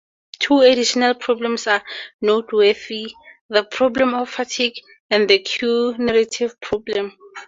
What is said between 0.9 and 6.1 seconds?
problems are noteworthy, the "problem of fatigue" and the Q